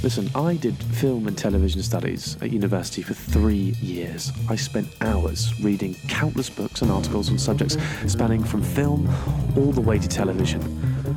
[0.00, 4.30] Listen, I did film and television studies at university for three years.
[4.48, 7.76] I spent hours reading countless books and articles on subjects
[8.06, 9.08] spanning from film
[9.56, 10.62] all the way to television.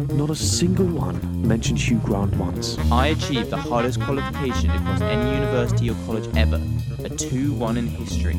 [0.09, 2.77] Not a single one mentioned Hugh Grant once.
[2.91, 6.61] I achieved the hardest qualification across any university or college ever
[7.03, 8.35] a 2 1 in history.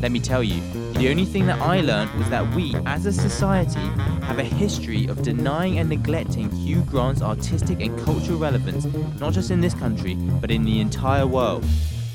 [0.00, 0.60] Let me tell you,
[0.92, 3.80] the only thing that I learned was that we, as a society,
[4.22, 8.86] have a history of denying and neglecting Hugh Grant's artistic and cultural relevance,
[9.18, 11.64] not just in this country, but in the entire world.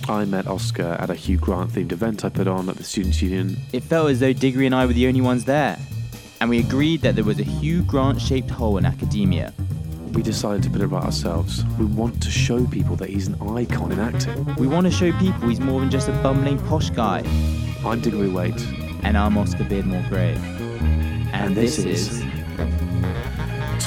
[0.09, 3.21] I met Oscar at a Hugh Grant themed event I put on at the Students'
[3.21, 3.57] Union.
[3.71, 5.77] It felt as though Diggory and I were the only ones there,
[6.43, 9.53] and we agreed that there was a Hugh Grant shaped hole in academia.
[10.11, 11.63] We decided to put it right ourselves.
[11.79, 14.53] We want to show people that he's an icon in acting.
[14.55, 17.19] We want to show people he's more than just a bumbling posh guy.
[17.85, 18.61] I'm Diggory Waite.
[19.03, 20.33] And I'm Oscar Beardmore Gray.
[20.33, 22.19] And, And this, this is.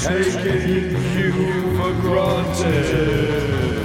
[0.02, 3.75] Taking Hugh for granted.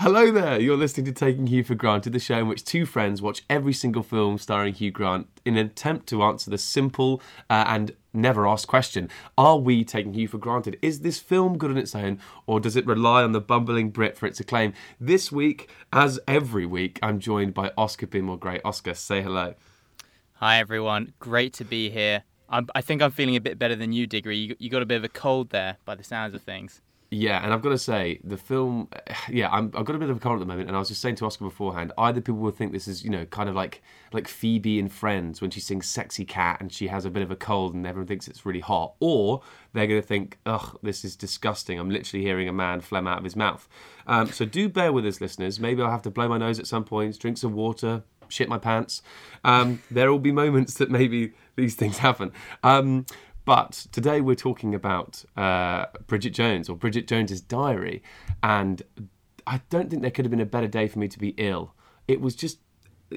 [0.00, 3.20] Hello there, you're listening to Taking Hugh for Granted, the show in which two friends
[3.20, 7.20] watch every single film starring Hugh Grant in an attempt to answer the simple
[7.50, 10.78] uh, and never asked question Are we taking Hugh for granted?
[10.80, 14.16] Is this film good on its own, or does it rely on the bumbling Brit
[14.16, 14.72] for its acclaim?
[14.98, 18.58] This week, as every week, I'm joined by Oscar Beardmore Gray.
[18.64, 19.52] Oscar, say hello.
[20.36, 21.12] Hi, everyone.
[21.18, 22.22] Great to be here.
[22.48, 24.56] I think I'm feeling a bit better than you, Diggory.
[24.58, 26.80] You got a bit of a cold there by the sounds of things.
[27.12, 28.88] Yeah, and I've got to say, the film,
[29.28, 30.88] yeah, I'm, I've got a bit of a cold at the moment, and I was
[30.88, 33.56] just saying to Oscar beforehand, either people will think this is, you know, kind of
[33.56, 37.22] like like Phoebe in Friends when she sings "Sexy Cat" and she has a bit
[37.24, 40.78] of a cold, and everyone thinks it's really hot, or they're going to think, ugh,
[40.82, 41.80] this is disgusting.
[41.80, 43.68] I'm literally hearing a man phlegm out of his mouth.
[44.06, 45.58] Um, so do bear with us, listeners.
[45.58, 48.58] Maybe I'll have to blow my nose at some points, drink some water, shit my
[48.58, 49.02] pants.
[49.44, 52.32] Um, there will be moments that maybe these things happen.
[52.62, 53.06] Um,
[53.50, 58.00] but today we're talking about uh, Bridget Jones or Bridget Jones's Diary,
[58.44, 58.80] and
[59.44, 61.74] I don't think there could have been a better day for me to be ill.
[62.06, 62.60] It was just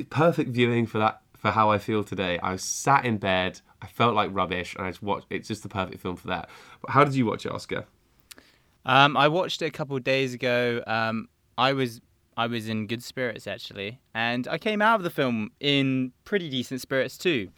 [0.09, 2.39] perfect viewing for that for how I feel today.
[2.41, 5.27] I sat in bed, I felt like rubbish, and I just watched.
[5.29, 6.49] It's just the perfect film for that.
[6.81, 7.85] But how did you watch it, Oscar?
[8.87, 10.81] Um, I watched it a couple of days ago.
[10.87, 11.29] Um,
[11.59, 12.01] I was
[12.35, 16.49] I was in good spirits actually, and I came out of the film in pretty
[16.49, 17.49] decent spirits too.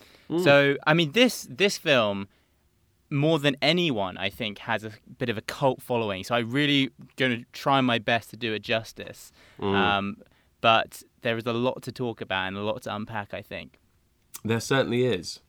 [0.44, 2.28] So I mean, this this film
[3.10, 6.24] more than anyone, I think, has a bit of a cult following.
[6.24, 9.32] So I'm really going to try my best to do it justice.
[9.60, 10.18] Um,
[10.62, 13.34] but there is a lot to talk about and a lot to unpack.
[13.34, 13.80] I think.
[14.44, 15.40] There certainly is.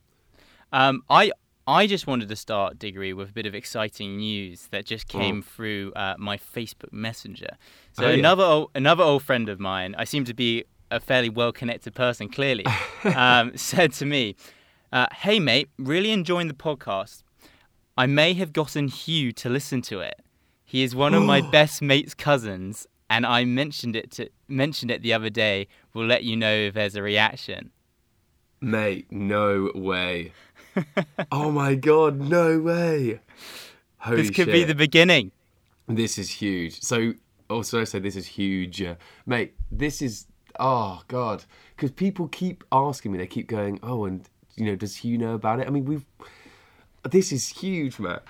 [0.73, 1.33] Um, I
[1.67, 5.43] I just wanted to start Diggory with a bit of exciting news that just came
[5.43, 7.57] through uh, my Facebook Messenger.
[7.93, 8.15] So Oh, yeah.
[8.19, 11.95] another old, another old friend of mine, I seem to be a fairly well connected
[11.95, 12.65] person, clearly,
[13.05, 14.37] um, said to me,
[14.93, 17.23] uh, "Hey mate, really enjoying the podcast.
[17.97, 20.21] I may have gotten Hugh to listen to it.
[20.65, 25.03] He is one of my best mate's cousins." And I mentioned it to mentioned it
[25.03, 25.69] the other day.
[25.95, 27.71] We'll let you know if there's a reaction.
[28.61, 30.33] Mate, no way.
[31.33, 33.21] oh my god, no way.
[33.99, 35.33] Holy this could be the beginning.
[35.89, 36.81] This is huge.
[36.83, 37.15] So,
[37.49, 39.55] also, I say this is huge, uh, mate.
[39.71, 40.27] This is
[40.59, 43.19] oh god, because people keep asking me.
[43.19, 45.67] They keep going, oh, and you know, does Hugh know about it?
[45.67, 46.05] I mean, we've.
[47.11, 48.23] This is huge, Matt.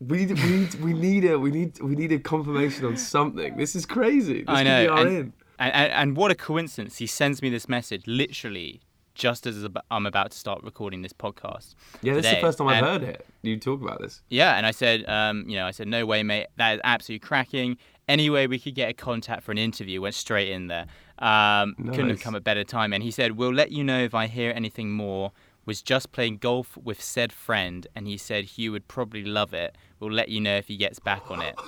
[0.00, 3.56] We need, we need, we need a, we need, we need a confirmation on something.
[3.56, 4.40] This is crazy.
[4.40, 4.82] This I could know.
[4.82, 5.32] be our and.
[5.56, 6.98] And, and, and what a coincidence.
[6.98, 8.80] He sends me this message literally
[9.14, 11.74] just as I'm about to start recording this podcast.
[12.02, 13.24] Yeah, this is the first time I've heard it.
[13.42, 14.22] You talk about this.
[14.28, 16.48] Yeah, and I said, um, you know, I said, no way, mate.
[16.56, 17.78] That is absolutely cracking.
[18.08, 20.86] Any way we could get a contact for an interview, went straight in there.
[21.20, 22.92] Um, Couldn't have come at a better time.
[22.92, 25.30] And he said, we'll let you know if I hear anything more.
[25.66, 29.76] Was just playing golf with said friend, and he said Hugh would probably love it.
[29.98, 31.54] We'll let you know if he gets back on it.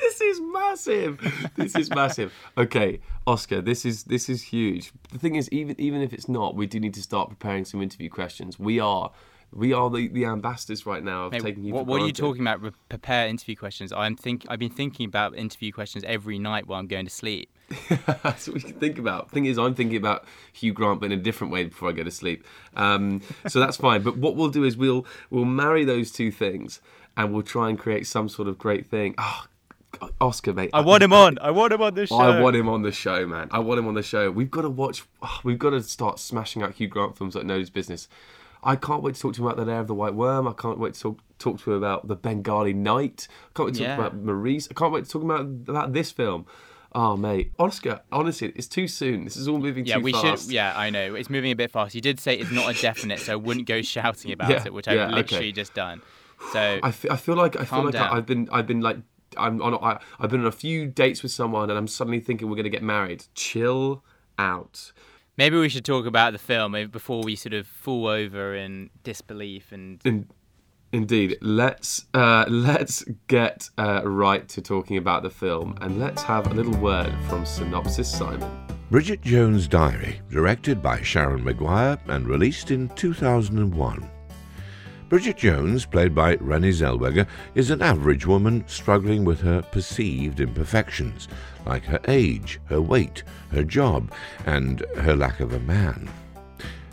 [0.00, 1.50] this is massive.
[1.56, 2.32] This is massive.
[2.56, 4.92] Okay, Oscar, this is this is huge.
[5.12, 7.82] The thing is, even even if it's not, we do need to start preparing some
[7.82, 8.58] interview questions.
[8.58, 9.10] We are
[9.52, 12.12] we are the, the ambassadors right now of Mate, taking you what, what are you
[12.12, 12.62] talking about?
[12.62, 13.92] Re- prepare interview questions.
[13.92, 17.50] I'm think I've been thinking about interview questions every night while I'm going to sleep.
[18.22, 19.30] That's what we can think about.
[19.30, 22.02] Thing is, I'm thinking about Hugh Grant, but in a different way before I go
[22.02, 22.44] to sleep.
[22.74, 24.02] Um, so that's fine.
[24.02, 26.80] But what we'll do is we'll we'll marry those two things,
[27.16, 29.14] and we'll try and create some sort of great thing.
[29.18, 29.44] Oh,
[30.20, 30.70] Oscar, mate.
[30.72, 31.38] I want him on.
[31.40, 32.18] I want him on this show.
[32.18, 33.48] I want him on the show, man.
[33.52, 34.30] I want him on the show.
[34.30, 35.04] We've got to watch.
[35.22, 38.08] oh, we've got to start smashing out Hugh Grant films like No's Business.
[38.62, 40.46] I can't wait to talk to him about the Lair of the White Worm.
[40.46, 43.26] I can't wait to talk, talk to him about the Bengali Night.
[43.30, 43.96] I can't wait to Yeah.
[43.96, 44.68] talk about Maurice.
[44.70, 46.46] I can't wait to talk about about this film.
[46.92, 48.00] Oh, mate, Oscar.
[48.10, 49.24] Honestly, it's too soon.
[49.24, 50.44] This is all moving Yeah, too we fast.
[50.46, 50.52] should.
[50.52, 51.94] Yeah, I know it's moving a bit fast.
[51.94, 54.74] You did say it's not a definite, so I wouldn't go shouting about Yeah, it,
[54.74, 55.14] which I've yeah, okay.
[55.14, 56.02] literally just done.
[56.52, 58.08] So I feel, I feel like I feel like down.
[58.12, 58.96] I, I've been I've been like
[59.36, 62.48] I'm on I, I've been on a few dates with someone and I'm suddenly thinking
[62.48, 63.24] we're going to get married.
[63.34, 64.02] Chill
[64.38, 64.90] out.
[65.40, 69.72] Maybe we should talk about the film before we sort of fall over in disbelief
[69.72, 70.28] and In,
[70.92, 76.46] indeed, let's uh, let's get uh, right to talking about the film and let's have
[76.48, 78.50] a little word from Synopsis Simon.
[78.90, 84.10] Bridget Jones' Diary, directed by Sharon Maguire and released in 2001.
[85.10, 87.26] Bridget Jones, played by Renée Zellweger,
[87.56, 91.26] is an average woman struggling with her perceived imperfections,
[91.66, 94.12] like her age, her weight, her job,
[94.46, 96.08] and her lack of a man.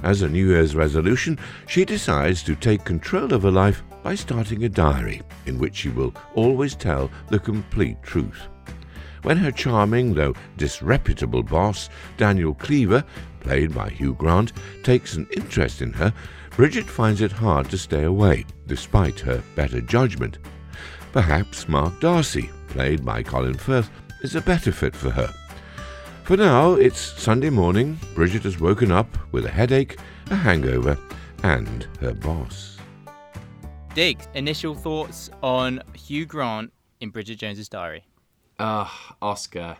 [0.01, 1.37] As a New Year's resolution,
[1.67, 5.89] she decides to take control of her life by starting a diary in which she
[5.89, 8.47] will always tell the complete truth.
[9.21, 11.87] When her charming, though disreputable boss,
[12.17, 13.03] Daniel Cleaver,
[13.41, 16.11] played by Hugh Grant, takes an interest in her,
[16.57, 20.39] Bridget finds it hard to stay away, despite her better judgment.
[21.11, 23.91] Perhaps Mark Darcy, played by Colin Firth,
[24.23, 25.31] is a better fit for her.
[26.23, 27.99] For now, it's Sunday morning.
[28.15, 29.99] Bridget has woken up with a headache,
[30.31, 30.97] a hangover,
[31.43, 32.79] and her boss.
[33.93, 38.03] Diggs, initial thoughts on Hugh Grant in Bridget Jones's Diary.
[38.57, 39.77] Ah, Oscar.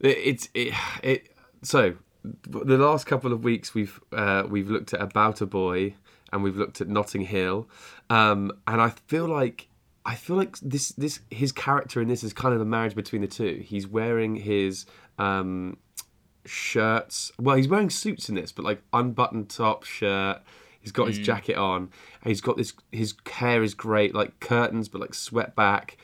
[0.00, 0.72] It, it's it,
[1.02, 1.36] it.
[1.60, 5.94] So the last couple of weeks we've uh, we've looked at About a Boy
[6.32, 7.68] and we've looked at Notting Hill,
[8.10, 9.68] um, and I feel like
[10.06, 13.22] I feel like this this his character in this is kind of the marriage between
[13.22, 13.62] the two.
[13.64, 14.86] He's wearing his
[15.18, 15.76] um,
[16.44, 17.32] shirts.
[17.38, 20.42] Well, he's wearing suits in this, but like unbuttoned top shirt.
[20.80, 21.84] He's got his jacket on,
[22.22, 22.74] and he's got this.
[22.92, 25.96] His hair is great, like curtains, but like swept back.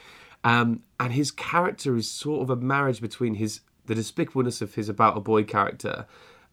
[0.42, 4.88] Um, and his character is sort of a marriage between his the despicableness of his
[4.88, 6.06] about a boy character,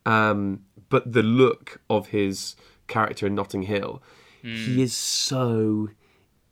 [0.08, 2.56] um, but the look of his
[2.88, 4.02] character in Notting Hill.
[4.42, 5.90] He is so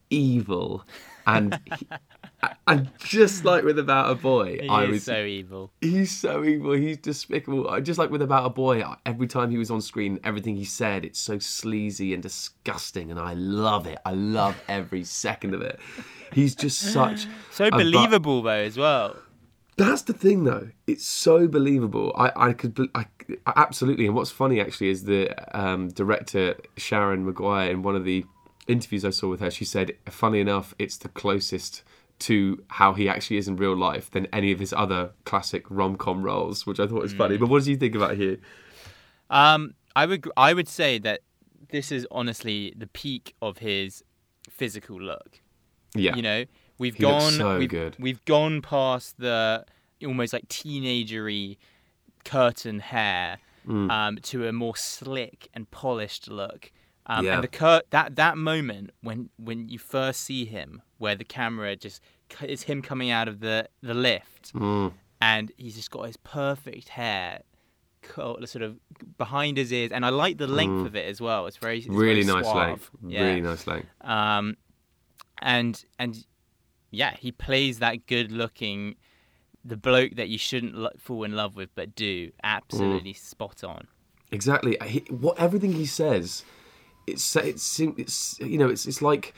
[0.09, 0.83] evil,
[1.25, 1.87] and he,
[2.67, 5.71] and just like with about a boy, He I is was so evil.
[5.81, 6.73] He's so evil.
[6.73, 7.79] He's despicable.
[7.81, 11.05] Just like with About a Boy, every time he was on screen, everything he said,
[11.05, 13.97] it's so sleazy and disgusting, and I love it.
[14.05, 15.79] I love every second of it.
[16.33, 17.27] He's just such.
[17.51, 19.15] So a bu- believable though as well.
[19.77, 20.69] That's the thing, though.
[20.87, 22.13] It's so believable.
[22.17, 23.05] I, I could, I,
[23.45, 24.05] I- absolutely.
[24.05, 28.23] And what's funny actually is the um, director Sharon Maguire in one of the
[28.67, 31.83] interviews I saw with her, she said, "Funny enough, it's the closest."
[32.19, 35.97] To how he actually is in real life than any of his other classic rom
[35.97, 37.35] com roles, which I thought was funny.
[37.35, 38.37] But what did you think about here?
[39.29, 41.19] Um, I would I would say that
[41.71, 44.01] this is honestly the peak of his
[44.49, 45.41] physical look.
[45.93, 46.45] Yeah, You know,
[46.77, 47.95] we've He gone so we've, good.
[47.99, 49.65] we've gone past the
[50.05, 51.57] almost like teenagery
[52.23, 53.37] curtain hair
[53.67, 53.89] Mm.
[53.91, 56.71] um, to a more slick and polished look.
[57.07, 57.33] Um, Yeah.
[57.35, 61.75] And the cur- that that moment when when you first see him, where the camera
[61.75, 61.99] just
[62.43, 64.93] is him coming out of the the lift, Mm.
[65.19, 67.41] and he's just got his perfect hair.
[68.13, 68.77] Sort of
[69.17, 71.47] behind his ears, and I like the length of it as well.
[71.47, 71.97] It's very it's Mm.
[71.97, 72.67] really very nice suave.
[72.67, 72.89] length.
[73.07, 73.21] Yeah.
[73.23, 73.87] Really nice length.
[74.01, 74.57] Um,
[75.41, 76.23] and and
[76.95, 78.95] yeah, he plays that good-looking,
[79.63, 83.17] the bloke that you shouldn't lo- fall in love with, but do absolutely Mm.
[83.17, 83.87] spot on.
[84.31, 84.77] Exactly.
[84.85, 86.43] He, what everything he says,
[87.07, 89.33] it's it's it's you know it's it's like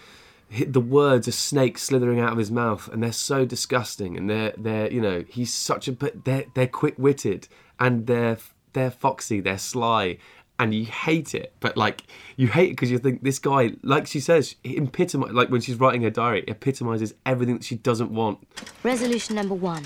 [0.66, 4.54] the words are snakes slithering out of his mouth, and they're so disgusting, and they're
[4.58, 7.48] they're you know he's such a but they're they're quick witted
[7.80, 8.38] and they're
[8.74, 10.18] they're foxy, they're sly.
[10.60, 12.04] And you hate it, but like
[12.36, 15.62] you hate it because you think this guy, like she says, he epitomi- like when
[15.62, 18.40] she's writing her diary, epitomizes everything that she doesn't want.
[18.84, 19.84] Resolution number one.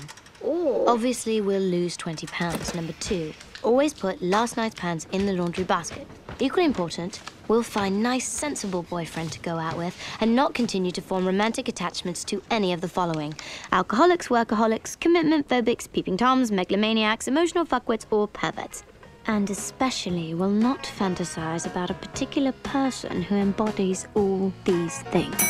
[0.86, 2.74] Obviously, we'll lose £20.
[2.74, 6.06] Number two, always put last night's pants in the laundry basket.
[6.40, 11.00] Equally important, we'll find nice, sensible boyfriend to go out with and not continue to
[11.00, 13.34] form romantic attachments to any of the following
[13.70, 18.82] alcoholics, workaholics, commitment phobics, peeping toms, megalomaniacs, emotional fuckwits, or perverts.
[19.26, 25.40] And especially will not fantasize about a particular person who embodies all these things.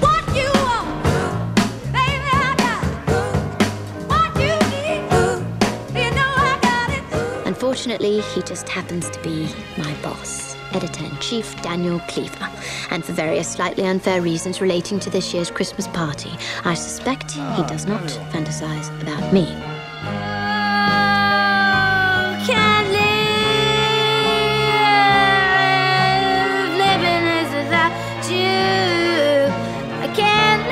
[0.00, 1.04] What you want,
[1.92, 2.84] baby, I got
[4.08, 6.04] what you need.
[6.04, 7.46] You know I got it.
[7.46, 12.50] Unfortunately, he just happens to be my boss, editor in chief Daniel Cleaver.
[12.90, 16.30] And for various slightly unfair reasons relating to this year's Christmas party,
[16.64, 18.30] I suspect he does not ah.
[18.30, 19.73] fantasize about me.
[22.46, 22.88] Can't
[25.44, 27.92] live, living is without
[28.30, 29.48] you.
[30.02, 30.64] I can't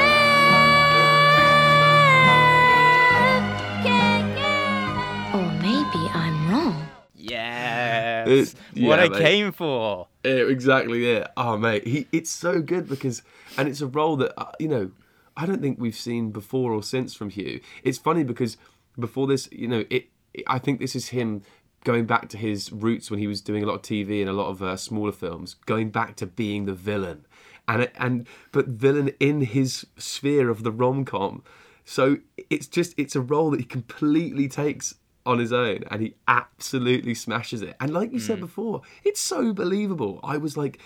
[3.33, 5.35] live, can't get.
[5.35, 6.77] Or maybe I'm wrong.
[7.17, 8.25] Yeah.
[8.27, 9.19] This That's what I mate.
[9.19, 10.09] came for.
[10.25, 11.27] Yeah, exactly it.
[11.39, 13.23] Oh mate, he it's so good because
[13.57, 14.91] and it's a role that uh, you know
[15.37, 17.61] I don't think we've seen before or since from Hugh.
[17.83, 18.59] It's funny because
[18.99, 21.43] before this, you know, it, it I think this is him
[21.85, 24.33] going back to his roots when he was doing a lot of TV and a
[24.33, 27.27] lot of uh, smaller films, going back to being the villain,
[27.69, 31.43] and and but villain in his sphere of the rom com.
[31.85, 32.19] So
[32.51, 37.15] it's just it's a role that he completely takes on his own and he absolutely
[37.15, 37.77] smashes it.
[37.81, 40.21] And like you said before, it's so believable.
[40.23, 40.81] I was like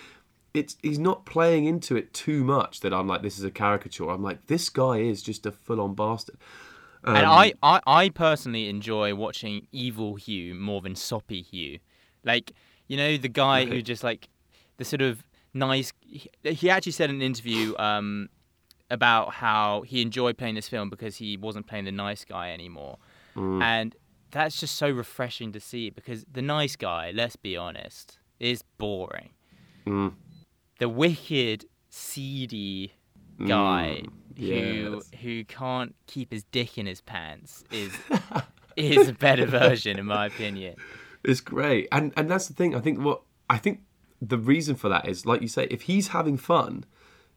[0.55, 4.09] it's he's not playing into it too much that I'm like this is a caricature.
[4.09, 6.37] I'm like this guy is just a full on bastard.
[7.07, 11.79] And um, I, I, I personally enjoy watching evil Hugh more than soppy Hugh.
[12.25, 12.53] Like,
[12.89, 14.29] you know, the guy who just like
[14.77, 15.93] the sort of nice.
[16.01, 18.29] He, he actually said in an interview um,
[18.91, 22.99] about how he enjoyed playing this film because he wasn't playing the nice guy anymore,
[23.37, 23.63] mm.
[23.63, 23.95] and
[24.31, 29.31] that's just so refreshing to see because the nice guy, let's be honest, is boring.
[29.87, 30.15] Mm.
[30.79, 32.93] The wicked, seedy
[33.39, 34.11] guy mm.
[34.37, 35.11] Who yes.
[35.23, 37.93] who can't keep his dick in his pants is
[38.77, 40.77] is a better version, in my opinion.
[41.25, 42.75] It's great, and and that's the thing.
[42.75, 43.81] I think what I think
[44.21, 46.85] the reason for that is, like you say, if he's having fun,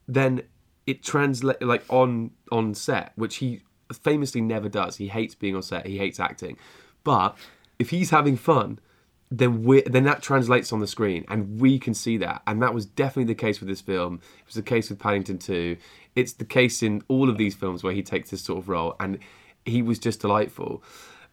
[0.06, 0.42] then
[0.86, 4.96] it translate like on on set, which he famously never does.
[4.96, 5.86] He hates being on set.
[5.86, 6.56] He hates acting,
[7.04, 7.36] but
[7.78, 8.78] if he's having fun,
[9.30, 12.42] then we then that translates on the screen, and we can see that.
[12.46, 14.20] And that was definitely the case with this film.
[14.40, 15.76] It was the case with Paddington Two.
[16.16, 18.96] It's the case in all of these films where he takes this sort of role,
[18.98, 19.18] and
[19.64, 20.82] he was just delightful.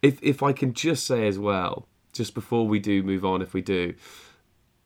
[0.00, 3.52] If if I can just say as well, just before we do move on, if
[3.52, 3.94] we do,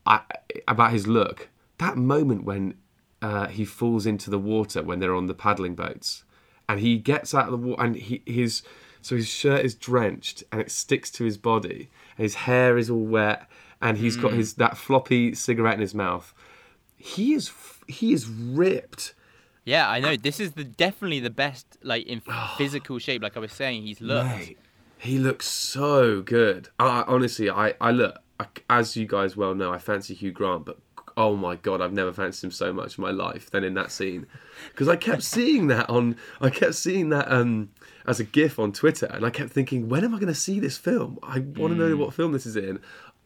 [0.06, 0.22] I,
[0.66, 2.74] about his look, that moment when
[3.20, 6.24] uh, he falls into the water when they're on the paddling boats,
[6.66, 8.62] and he gets out of the water, and he his
[9.02, 13.04] so his shirt is drenched and it sticks to his body, his hair is all
[13.04, 13.48] wet,
[13.80, 16.32] and he's got his that floppy cigarette in his mouth.
[16.96, 17.52] He is
[17.86, 19.14] he is ripped.
[19.64, 20.16] Yeah, I know.
[20.16, 22.22] This is the definitely the best, like in
[22.56, 23.22] physical shape.
[23.22, 24.28] Like I was saying, he's looked.
[24.28, 24.58] Mate,
[24.98, 26.68] he looks so good.
[26.78, 30.64] I, honestly, I, I look, I, as you guys well know, I fancy Hugh Grant,
[30.64, 30.78] but
[31.16, 33.90] oh my god, I've never fancied him so much in my life than in that
[33.90, 34.26] scene.
[34.70, 37.70] Because I kept seeing that on, I kept seeing that um,
[38.06, 40.60] as a GIF on Twitter, and I kept thinking, when am I going to see
[40.60, 41.18] this film?
[41.22, 42.80] I want to know what film this is in.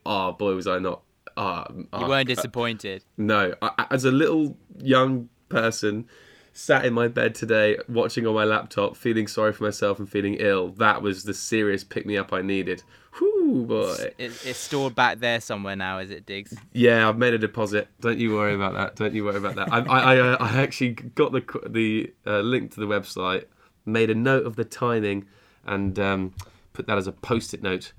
[0.05, 1.03] Oh boy, was I not.
[1.37, 3.05] ah, You ah, weren't disappointed.
[3.17, 6.07] no, I, as a little young person,
[6.53, 10.35] sat in my bed today, watching on my laptop, feeling sorry for myself and feeling
[10.39, 10.69] ill.
[10.69, 12.83] That was the serious pick me up I needed.
[13.21, 13.95] Whoo, boy.
[14.19, 16.55] It, it's stored back there somewhere now, is it, Diggs?
[16.73, 17.89] Yeah, I've made a deposit.
[18.01, 18.97] Don't you worry about that.
[18.97, 19.73] Don't you worry about that.
[19.73, 23.45] I, I, I, uh, I actually got the the uh, link to the website,
[23.87, 25.27] made a note of the timing,
[25.65, 26.35] and um,
[26.73, 27.93] put that as a post-it note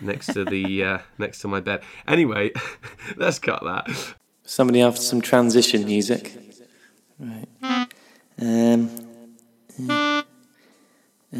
[0.00, 1.82] next to the uh, next to my bed.
[2.08, 2.50] Anyway,
[3.16, 3.88] let's cut that.
[4.42, 6.36] Somebody after some transition music.
[7.18, 7.88] Right.
[8.40, 8.90] Um.
[9.88, 10.22] uh,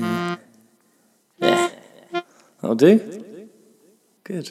[0.02, 0.36] uh,
[1.38, 1.70] yeah.
[2.62, 3.48] I'll do.
[4.24, 4.50] Good.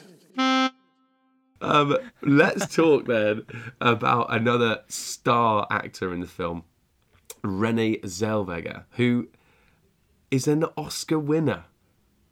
[1.60, 3.42] Um, let's talk then
[3.80, 6.64] about another star actor in the film,
[7.46, 9.28] Renee Zellweger, who
[10.30, 11.64] is an Oscar winner.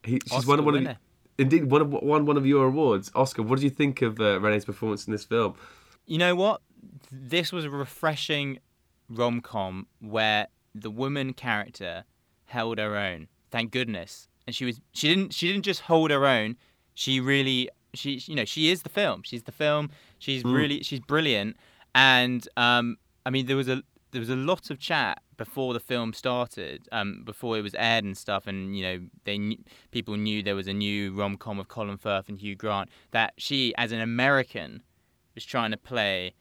[0.03, 0.91] He, she's Oscar won one winner.
[0.91, 0.97] of
[1.39, 3.11] indeed one of won one of your awards.
[3.15, 5.55] Oscar, what do you think of uh, Renee's performance in this film?
[6.07, 6.61] You know what?
[7.11, 8.59] This was a refreshing
[9.09, 12.05] rom com where the woman character
[12.47, 13.29] held her own.
[13.51, 14.29] Thank goodness.
[14.47, 16.57] And she was she didn't she didn't just hold her own.
[16.95, 19.23] She really she you know she is the film.
[19.25, 19.91] She's the film.
[20.19, 21.57] She's really she's brilliant.
[21.95, 23.83] And um, I mean there was a
[24.15, 28.05] there was a lot of chat before the film started, um, before it was aired
[28.05, 29.59] and stuff, and you know they knew,
[29.91, 33.35] people knew there was a new rom com of Colin Firth and Hugh Grant that
[33.37, 34.83] she, as an American,
[35.35, 36.33] was trying to play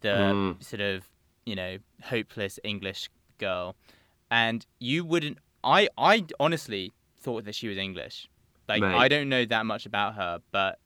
[0.00, 1.04] the sort of
[1.44, 3.76] you know hopeless English girl,
[4.30, 5.36] and you wouldn't.
[5.62, 8.30] I I honestly thought that she was English.
[8.66, 8.94] Like Mate.
[8.94, 10.78] I don't know that much about her, but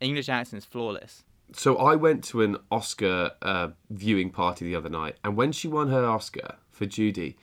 [0.00, 1.24] English accent's flawless.
[1.52, 5.68] So I went to an Oscar uh, viewing party the other night, and when she
[5.68, 7.36] won her Oscar for Judy,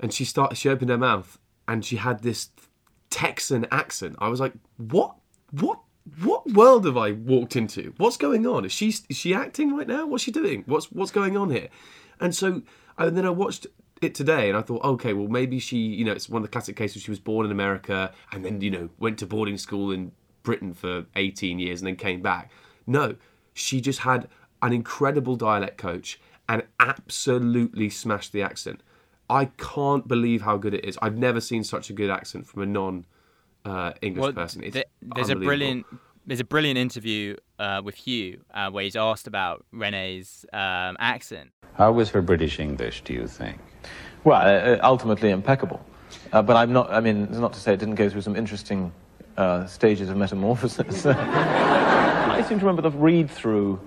[0.00, 1.38] and she started, she opened her mouth,
[1.68, 2.50] and she had this
[3.10, 4.16] Texan accent.
[4.18, 5.16] I was like, "What?
[5.52, 5.80] What?
[6.22, 7.92] What world have I walked into?
[7.96, 8.64] What's going on?
[8.64, 10.06] Is she is she acting right now?
[10.06, 10.64] What's she doing?
[10.66, 11.68] What's what's going on here?"
[12.20, 12.62] And so,
[12.98, 13.66] and then I watched
[14.02, 16.52] it today, and I thought, okay, well maybe she, you know, it's one of the
[16.52, 17.02] classic cases.
[17.02, 20.12] She was born in America, and then you know went to boarding school in
[20.42, 22.50] Britain for 18 years, and then came back.
[22.86, 23.16] No,
[23.56, 24.28] she just had
[24.62, 28.82] an incredible dialect coach and absolutely smashed the accent.
[29.28, 30.98] I can't believe how good it is.
[31.02, 33.06] I've never seen such a good accent from a non
[33.64, 34.62] uh, English Well, person.
[34.62, 35.86] It's th- there's a brilliant
[36.26, 41.50] there's a brilliant interview uh, with Hugh uh, where he's asked about Renee's um, accent.
[41.74, 43.58] How was her British English, do you think?
[44.24, 45.84] Well, uh, ultimately impeccable.
[46.32, 48.36] Uh, but I'm not, I mean, it's not to say it didn't go through some
[48.36, 48.92] interesting
[49.36, 51.06] uh, stages of metamorphosis.
[52.36, 53.80] I seem to remember the read through.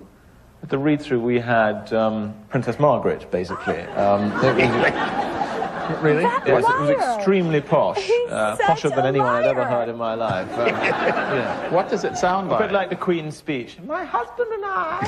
[0.68, 3.80] The read through, we had um, Princess Margaret, basically.
[3.80, 5.26] Um, it was-
[6.02, 6.22] Really?
[6.22, 8.08] Yes, it was extremely posh.
[8.28, 10.48] Uh, posher than anyone I'd ever heard in my life.
[10.56, 11.68] Um, yeah.
[11.70, 12.60] What does it sound like?
[12.60, 12.68] A like?
[12.70, 13.76] bit like the Queen's speech.
[13.84, 15.00] My husband and I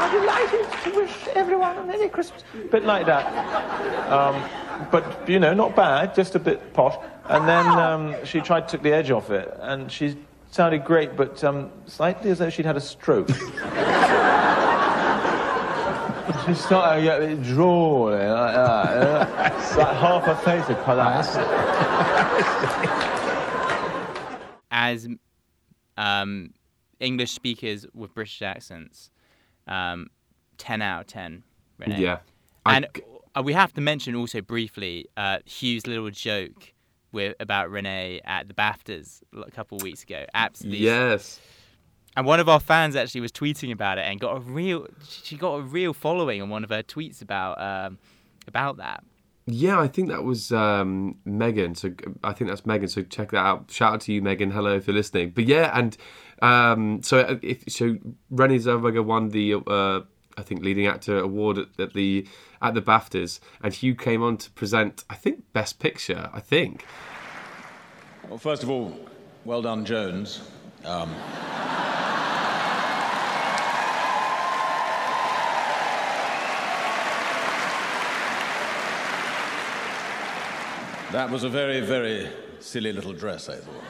[0.00, 2.44] are delighted to wish everyone a Merry Christmas.
[2.54, 4.10] A bit like that.
[4.10, 4.42] Um,
[4.90, 6.96] but, you know, not bad, just a bit posh.
[7.26, 10.16] And then um, she tried to take the edge off it, and she
[10.50, 13.28] sounded great, but um, slightly as though she'd had a stroke.
[16.46, 19.52] she started getting drooling like that.
[19.56, 21.36] It's like half her face had collapsed.
[24.70, 25.08] as
[25.96, 26.52] um,
[27.00, 29.10] English speakers with British accents,
[29.66, 30.08] um,
[30.58, 31.42] 10 out of 10.
[31.78, 32.00] Renee.
[32.00, 32.18] Yeah.
[32.64, 32.86] I- And
[33.34, 36.72] uh, we have to mention also briefly uh, Hugh's little joke
[37.12, 40.24] with about Renee at the BAFTAs a couple of weeks ago.
[40.34, 40.84] Absolutely.
[40.84, 41.40] Yes.
[42.16, 45.36] And one of our fans actually was tweeting about it and got a real she
[45.36, 47.98] got a real following on one of her tweets about um,
[48.48, 49.04] about that.
[49.46, 51.74] Yeah, I think that was um, Megan.
[51.74, 52.88] So I think that's Megan.
[52.88, 53.70] So check that out.
[53.70, 54.50] Shout out to you, Megan.
[54.50, 55.30] Hello if you're listening.
[55.30, 55.96] But yeah, and
[56.42, 57.96] um, so uh, if so,
[58.32, 60.00] Renée Zellweger won the uh,
[60.36, 62.26] I think leading actor award at, at the
[62.62, 66.30] at the BAFTAs, and Hugh came on to present I think Best Picture.
[66.32, 66.84] I think.
[68.28, 68.96] Well, first of all,
[69.44, 70.40] well done, Jones.
[70.84, 71.14] Um,
[81.12, 82.28] that was a very, very
[82.60, 83.84] silly little dress, I thought.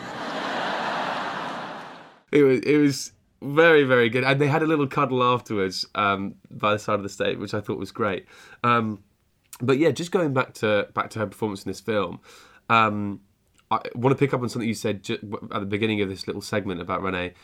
[2.32, 6.34] It was it was very very good, and they had a little cuddle afterwards um,
[6.50, 8.26] by the side of the stage, which I thought was great.
[8.62, 9.02] Um,
[9.60, 12.20] but yeah, just going back to back to her performance in this film,
[12.68, 13.20] um,
[13.70, 16.42] I want to pick up on something you said at the beginning of this little
[16.42, 17.34] segment about Renee,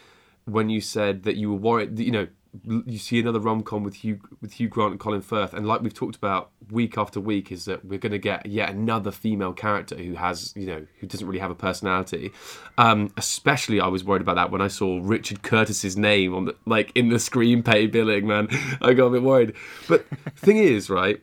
[0.45, 1.99] when you said that you were worried.
[1.99, 2.27] You know,
[2.65, 5.81] you see another rom com with Hugh with Hugh Grant and Colin Firth, and like
[5.81, 9.53] we've talked about week after week, is that we're going to get yet another female
[9.53, 12.33] character who has you know who doesn't really have a personality.
[12.79, 16.57] Um, especially, I was worried about that when I saw Richard Curtis's name on the
[16.67, 18.27] like in the screenplay billing.
[18.27, 18.49] Man,
[18.81, 19.55] I got a bit worried.
[19.89, 21.23] But thing is, right?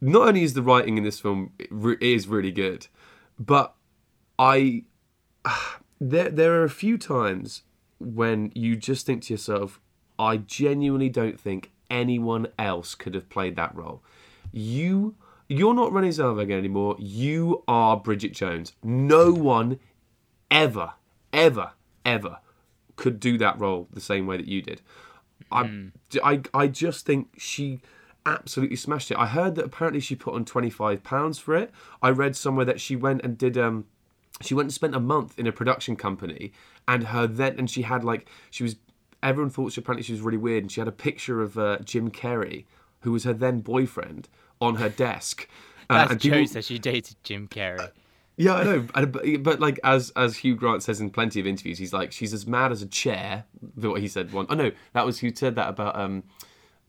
[0.00, 2.86] Not only is the writing in this film re- is really good,
[3.38, 3.74] but
[4.38, 4.84] I
[6.00, 7.62] there there are a few times
[7.98, 9.80] when you just think to yourself,
[10.18, 14.02] I genuinely don't think anyone else could have played that role.
[14.52, 15.16] You
[15.48, 16.96] you're not Renée Zellweger anymore.
[16.98, 18.72] You are Bridget Jones.
[18.82, 19.78] No one
[20.50, 20.94] ever,
[21.32, 21.72] ever,
[22.04, 22.38] ever
[22.96, 24.80] could do that role the same way that you did.
[25.52, 25.90] I,
[26.22, 27.80] I, I just think she
[28.24, 29.18] absolutely smashed it.
[29.18, 31.70] I heard that apparently she put on twenty five pounds for it.
[32.02, 33.84] I read somewhere that she went and did um,
[34.40, 36.52] she went and spent a month in a production company,
[36.88, 38.76] and her then and she had like she was
[39.24, 41.78] everyone thought she apparently she was really weird, and she had a picture of uh,
[41.78, 42.66] Jim Carrey,
[43.00, 44.28] who was her then boyfriend,
[44.60, 45.48] on her desk.
[45.90, 47.90] Uh, That's jokes that she dated Jim Carrey.
[48.38, 51.46] yeah, I know, and, but, but like as as Hugh Grant says in plenty of
[51.46, 53.44] interviews, he's like she's as mad as a chair.
[53.74, 54.46] What he said one.
[54.48, 56.22] Oh no, that was who said that about um,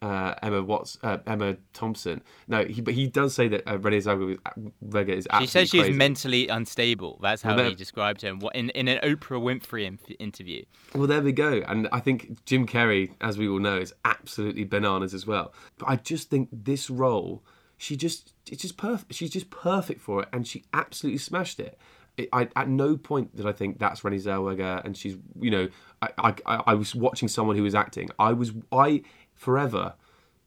[0.06, 2.22] uh, Emma Watts, uh, Emma Thompson.
[2.48, 5.82] No, he but he does say that uh, Renee Zellweger is She absolutely says she's
[5.82, 5.94] crazy.
[5.98, 7.20] mentally unstable.
[7.22, 10.64] That's how Well, he described her in, in, in an Oprah Winfrey in- interview.
[10.94, 11.64] Well, there we go.
[11.68, 15.54] And I think Jim Carrey, as we all know, is absolutely bananas as well.
[15.78, 17.44] But I just think this role,
[17.78, 19.14] she just, it's just perfect.
[19.14, 21.78] She's just perfect for it, and she absolutely smashed it.
[22.18, 25.68] It- I, at no point did I think that's Renée Zellweger, and she's, you know,
[26.02, 26.10] I,
[26.46, 28.10] I I was watching someone who was acting.
[28.20, 29.02] I was, I
[29.36, 29.94] forever,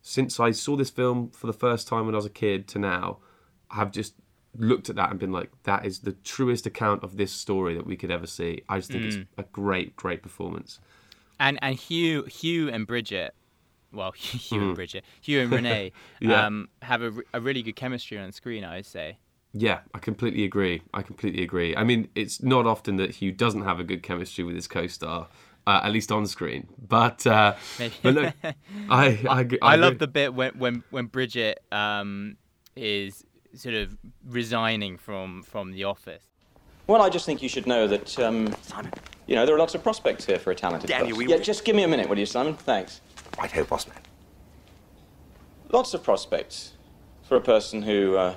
[0.02, 2.78] since I saw this film for the first time when I was a kid to
[2.78, 3.18] now,
[3.70, 4.14] I have just
[4.56, 7.86] looked at that and been like, that is the truest account of this story that
[7.86, 8.62] we could ever see.
[8.68, 10.80] I just think it's a great, great performance.
[11.38, 13.34] And and Hugh Hugh and Bridget,
[13.92, 16.28] well Hugh and Bridget, Hugh and Renee, Mm.
[16.30, 16.46] Yeah.
[16.46, 18.64] um, have a, a really good chemistry on screen.
[18.64, 19.18] I would say.
[19.52, 20.82] Yeah, I completely agree.
[20.92, 21.74] I completely agree.
[21.76, 25.28] I mean, it's not often that Hugh doesn't have a good chemistry with his co-star,
[25.68, 26.66] uh, at least on screen.
[26.88, 27.54] But, uh,
[28.02, 28.54] but look, I,
[28.88, 29.98] I, I, I love agree.
[29.98, 32.36] the bit when when when Bridget um,
[32.74, 36.24] is sort of resigning from from the office.
[36.86, 38.54] Well, I just think you should know that, um,
[39.26, 41.26] you know, there are lots of prospects here for a talented Daniel, person.
[41.26, 42.54] we- Yeah, just give me a minute, will you, Simon?
[42.54, 43.02] Thanks.
[43.38, 43.98] Right, ho, boss man.
[45.70, 46.72] Lots of prospects
[47.24, 48.36] for a person who, uh,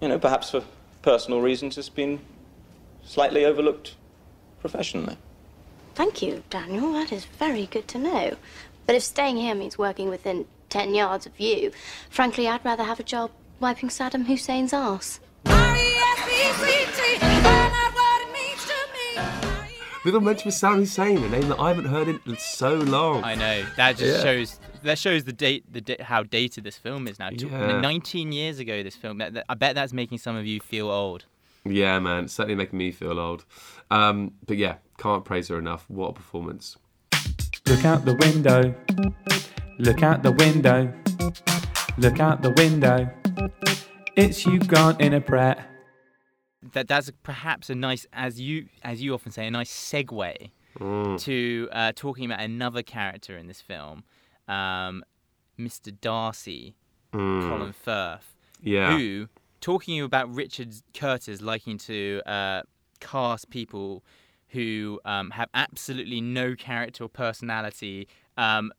[0.00, 0.64] you know, perhaps for
[1.02, 2.20] personal reasons has been
[3.04, 3.96] slightly overlooked
[4.60, 5.18] professionally.
[5.94, 6.92] Thank you, Daniel.
[6.92, 8.36] That is very good to know.
[8.86, 11.70] But if staying here means working within 10 yards of you,
[12.10, 13.30] frankly, I'd rather have a job
[13.60, 15.20] wiping Saddam Hussein's ass.
[20.04, 23.24] Little mention of Saddam Hussein, a name that I haven't heard in so long.
[23.24, 24.22] I know that just Yeah.
[24.22, 27.30] shows that shows the date the da- how dated this film is now.
[27.32, 27.80] Yeah.
[27.80, 29.16] 19 years ago, this film.
[29.16, 31.24] That- that- I bet that's making some of you feel old.
[31.64, 33.44] Yeah, man, it's certainly making me feel old.
[33.90, 35.88] Um, but yeah, can't praise her enough.
[35.88, 36.76] What a performance!
[37.66, 38.74] Look out the window.
[39.78, 40.92] Look out the window.
[41.96, 43.10] Look out the window.
[44.16, 45.58] It's Hugh Grant in a Pret.
[46.72, 50.50] That that's perhaps a nice, as you as you often say, a nice segue
[51.18, 54.04] to uh, talking about another character in this film,
[54.48, 55.02] um,
[55.58, 55.94] Mr.
[56.00, 56.74] Darcy,
[57.12, 57.48] Mm.
[57.48, 58.34] Colin Firth.
[58.60, 58.96] Yeah.
[58.98, 59.28] Who,
[59.64, 62.60] talking about Richard Curtis liking to uh,
[63.00, 64.04] cast people
[64.48, 68.72] who um, have absolutely no character or personality, um,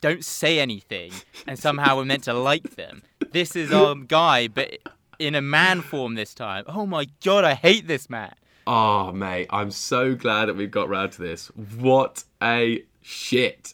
[0.00, 1.12] don't say anything,
[1.46, 3.02] and somehow we're meant to like them.
[3.30, 4.78] This is our guy, but
[5.20, 6.64] in a man form this time.
[6.66, 8.34] Oh my god, I hate this man.
[8.66, 11.46] Oh, mate, I'm so glad that we've got round to this.
[11.78, 13.72] What a shit!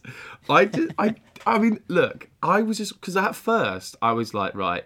[0.50, 1.14] I I,
[1.46, 4.84] I mean, look, I was just because at first I was like, right,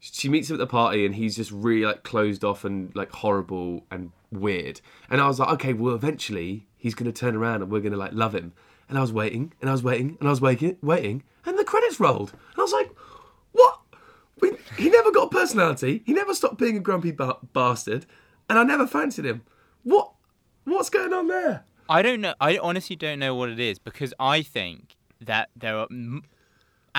[0.00, 3.10] she meets him at the party and he's just really like closed off and like
[3.10, 4.80] horrible and weird,
[5.10, 8.12] and I was like, okay, well, eventually he's gonna turn around and we're gonna like
[8.12, 8.52] love him.
[8.88, 11.64] And I was waiting, and I was waiting, and I was waiting, waiting, and the
[11.64, 12.90] credits rolled, and I was like,
[13.52, 13.80] what?
[14.40, 16.02] We, he never got a personality.
[16.06, 18.06] He never stopped being a grumpy ba- bastard,
[18.48, 19.42] and I never fancied him.
[19.82, 20.12] What?
[20.64, 21.64] What's going on there?
[21.88, 22.34] I don't know.
[22.40, 26.24] I honestly don't know what it is because I think that there are, m-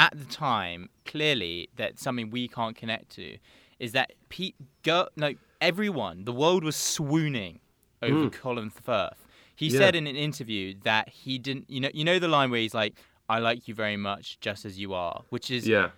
[0.06, 3.38] at the time, clearly that something we can't connect to
[3.80, 7.60] is that Pete girl, no, everyone, the world was swooning
[8.02, 8.32] over Mm.
[8.32, 9.28] Colin Firth.
[9.56, 9.80] He Yeah.
[9.80, 12.74] said in an interview that he didn't, you know, you know the line where he's
[12.74, 12.94] like,
[13.28, 15.90] "I like you very much, just as you are," which is Yeah,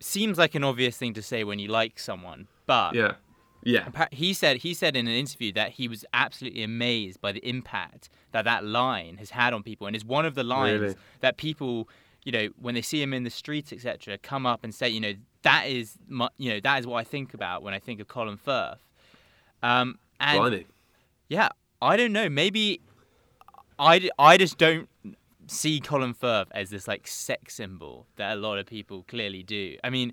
[0.00, 3.14] seems like an obvious thing to say when you like someone, but yeah,
[3.62, 4.06] yeah.
[4.10, 8.08] He said he said in an interview that he was absolutely amazed by the impact
[8.32, 10.94] that that line has had on people, and is one of the lines Really?
[11.20, 11.88] that people,
[12.28, 15.00] you know, when they see him in the streets, etc., come up and say, you
[15.00, 15.14] know,
[15.44, 18.06] that is, my, you know, that is what I think about when I think of
[18.06, 18.84] Colin Firth.
[19.62, 20.66] Um, and Blimey.
[21.30, 21.48] yeah,
[21.80, 22.28] I don't know.
[22.28, 22.82] Maybe
[23.78, 24.90] I, I just don't
[25.46, 29.78] see Colin Firth as this like sex symbol that a lot of people clearly do.
[29.82, 30.12] I mean,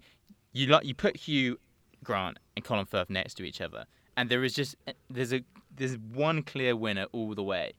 [0.53, 1.59] you like you put Hugh
[2.01, 3.83] Grant and Colin Firth next to each other,
[4.15, 4.77] and there is just
[5.09, 5.43] there's a
[5.75, 7.73] there's one clear winner all the way.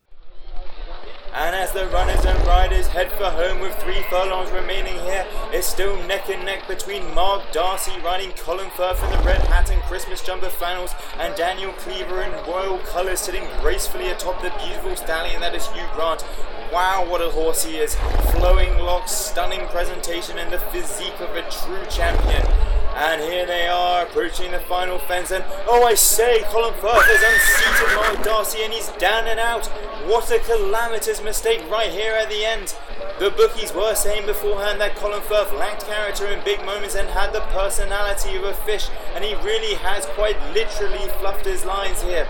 [1.37, 5.67] And as the runners and riders head for home with three furlongs remaining here, it's
[5.67, 9.83] still neck and neck between Mark Darcy riding Colin Firth in the red hat and
[9.83, 15.43] Christmas jumper flannels, and Daniel Cleaver in royal colours sitting gracefully atop the beautiful stallion
[15.43, 16.25] that is Hugh Grant.
[16.73, 17.97] Wow, what a horse he is!
[18.33, 22.66] Flowing locks, stunning presentation, and the physique of a true champion.
[22.97, 27.21] And here they are approaching the final fence, and oh, I say, Colin Firth has
[27.21, 29.67] unseated Mark Darcy, and he's down and out.
[30.09, 32.75] What a calamitous mistake right here at the end.
[33.19, 37.35] The bookies were saying beforehand that Colin Firth lacked character in big moments and had
[37.35, 42.27] the personality of a fish, and he really has quite literally fluffed his lines here.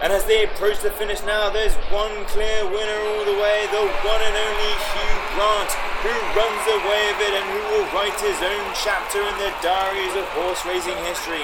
[0.00, 3.84] And as they approach the finish now, there's one clear winner all the way, the
[4.00, 8.36] one and only Hugh Grant, who runs away with it and who will write his
[8.44, 11.40] own chapter in the diaries of horse racing history.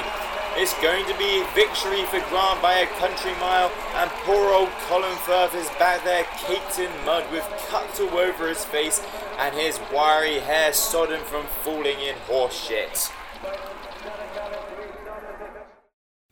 [0.56, 5.16] It's going to be victory for Grant by a country mile, and poor old Colin
[5.24, 9.00] Firth is back there caked in mud with cuts all over his face
[9.38, 13.10] and his wiry hair sodden from falling in horse shit.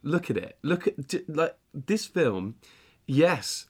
[0.03, 0.59] Look at it.
[0.61, 0.95] Look at
[1.27, 2.55] like this film.
[3.07, 3.65] Yes,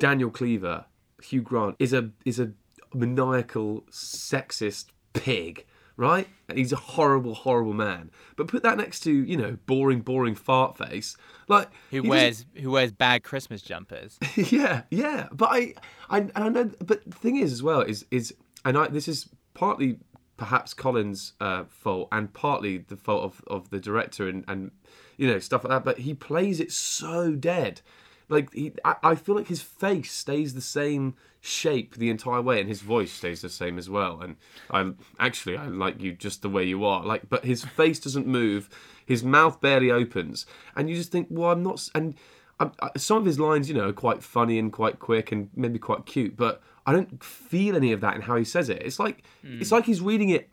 [0.00, 0.86] Daniel Cleaver,
[1.22, 2.50] Hugh Grant is a is a
[2.96, 6.28] maniacal sexist pig, right?
[6.48, 8.10] And he's a horrible, horrible man.
[8.36, 11.16] But put that next to you know boring, boring fart face,
[11.48, 14.18] like Who wears who wears bad Christmas jumpers?
[14.36, 15.28] yeah, yeah.
[15.32, 15.74] But I,
[16.10, 16.70] I, and I know.
[16.84, 19.98] But the thing is, as well, is is and I this is partly
[20.36, 24.70] perhaps Colin's uh, fault and partly the fault of, of the director and, and
[25.16, 25.84] you know stuff like that.
[25.84, 27.80] But he plays it so dead.
[28.28, 32.60] Like he, I, I feel like his face stays the same shape the entire way,
[32.60, 34.20] and his voice stays the same as well.
[34.20, 34.36] And
[34.70, 37.04] I actually I like you just the way you are.
[37.04, 38.68] Like, but his face doesn't move,
[39.04, 41.88] his mouth barely opens, and you just think, well, I'm not.
[41.94, 42.14] And
[42.58, 45.50] I, I, some of his lines, you know, are quite funny and quite quick and
[45.54, 48.82] maybe quite cute, but I don't feel any of that in how he says it.
[48.82, 49.60] It's like hmm.
[49.60, 50.48] it's like he's reading it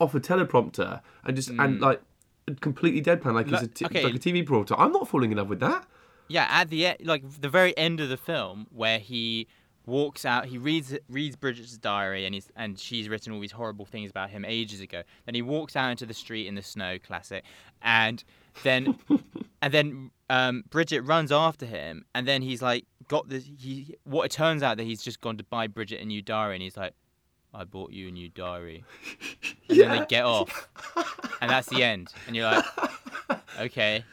[0.00, 1.82] off a teleprompter and just and hmm.
[1.82, 2.02] like
[2.60, 4.04] completely deadpan, like he's a okay.
[4.04, 4.74] like a TV reporter.
[4.78, 5.86] I'm not falling in love with that.
[6.28, 9.46] Yeah, at the end, like the very end of the film, where he
[9.86, 13.84] walks out, he reads reads Bridget's diary, and he's and she's written all these horrible
[13.84, 15.02] things about him ages ago.
[15.26, 17.44] Then he walks out into the street in the snow, classic,
[17.82, 18.22] and
[18.62, 18.98] then
[19.62, 23.44] and then um, Bridget runs after him, and then he's like got this.
[23.58, 26.56] He what it turns out that he's just gone to buy Bridget a new diary,
[26.56, 26.94] and he's like.
[27.56, 28.84] I bought you a new diary.
[29.68, 30.68] And then they get off.
[31.40, 32.12] And that's the end.
[32.26, 32.64] And you're like,
[33.60, 34.04] okay.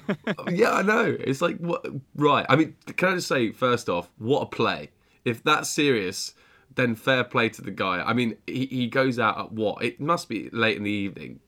[0.50, 1.16] yeah, I know.
[1.20, 1.86] It's like what?
[2.14, 2.46] Right.
[2.48, 4.90] I mean, can I just say first off, what a play!
[5.24, 6.34] If that's serious,
[6.74, 8.02] then fair play to the guy.
[8.02, 9.82] I mean, he, he goes out at what?
[9.84, 11.40] It must be late in the evening.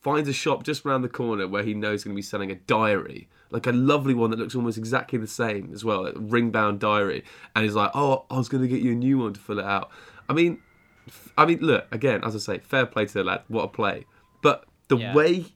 [0.00, 2.50] Finds a shop just around the corner where he knows he's going to be selling
[2.50, 6.12] a diary, like a lovely one that looks almost exactly the same as well, a
[6.14, 7.22] ring-bound diary.
[7.54, 9.60] And he's like, "Oh, I was going to get you a new one to fill
[9.60, 9.90] it out."
[10.28, 10.58] I mean,
[11.06, 13.42] f- I mean, look again, as I say, fair play to the lad.
[13.46, 14.06] What a play!
[14.42, 15.14] But the Yeah.
[15.14, 15.46] way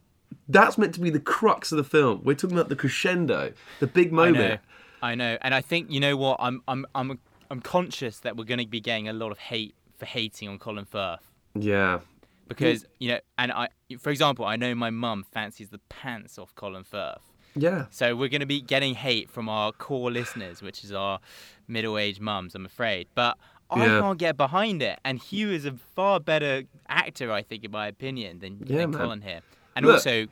[0.48, 2.22] that's meant to be the crux of the film.
[2.24, 4.38] We're talking about the crescendo, the big moment.
[4.38, 4.58] I know.
[5.02, 6.38] I know, and I think you know what?
[6.40, 7.18] I'm I'm I'm
[7.50, 10.58] I'm conscious that we're going to be getting a lot of hate for hating on
[10.58, 11.20] Colin Firth
[11.54, 12.00] Yeah.
[12.48, 13.68] because you know, and I,
[14.00, 17.22] for example, I know my mum fancies the pants off Colin Firth.
[17.54, 17.86] Yeah.
[17.90, 21.20] So we're going to be getting hate from our core listeners, which is our
[21.68, 23.08] middle-aged mums, I'm afraid.
[23.14, 23.38] But
[23.70, 24.00] I Yeah.
[24.00, 27.86] can't get behind it, and Hugh is a far better actor, I think, in my
[27.86, 28.92] opinion, than, Yeah, than.
[28.92, 29.40] Colin here.
[29.76, 29.94] And Look.
[29.96, 30.26] also,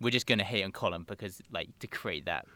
[0.00, 2.46] we're just going to hate on Colin because, like, to create that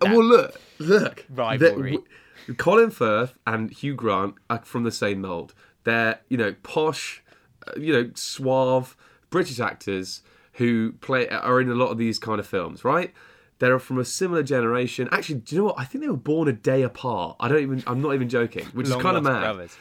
[0.00, 1.24] well, look, look.
[1.30, 1.98] rivalry.
[2.46, 5.54] The- Colin Firth and Hugh Grant are from the same mold.
[5.84, 7.22] They're, you know, posh,
[7.66, 8.96] uh, you know, suave
[9.30, 10.22] British actors
[10.54, 13.12] who play are in a lot of these kind of films, right?
[13.58, 15.08] They're from a similar generation.
[15.10, 15.76] Actually, do you know what?
[15.78, 17.36] I think they were born a day apart.
[17.40, 17.82] I don't even.
[17.86, 19.40] I'm not even joking, which Long is kind of mad.
[19.40, 19.76] brothers.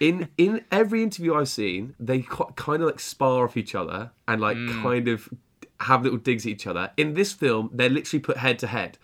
[0.00, 4.40] In in every interview I've seen, they kind of like spar off each other and
[4.40, 4.82] like Mm.
[4.82, 5.28] kind of
[5.80, 6.90] have little digs at each other.
[6.96, 8.98] In this film, they're literally put head to head.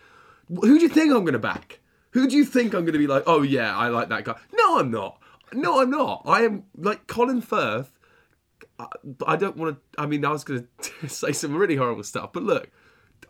[0.49, 1.79] Who do you think I'm going to back?
[2.11, 3.23] Who do you think I'm going to be like?
[3.27, 4.35] Oh yeah, I like that guy.
[4.53, 5.19] No, I'm not.
[5.53, 6.23] No, I'm not.
[6.25, 7.97] I am like Colin Firth.
[8.79, 8.87] I,
[9.27, 10.01] I don't want to.
[10.01, 12.69] I mean, I was going to say some really horrible stuff, but look,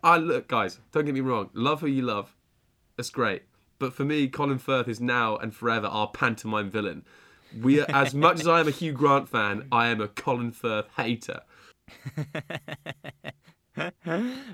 [0.04, 0.78] I look, guys.
[0.92, 1.50] Don't get me wrong.
[1.52, 2.34] Love who you love.
[2.96, 3.42] That's great.
[3.78, 7.04] But for me, Colin Firth is now and forever our pantomime villain.
[7.62, 10.52] We, are, as much as I am a Hugh Grant fan, I am a Colin
[10.52, 11.40] Firth hater.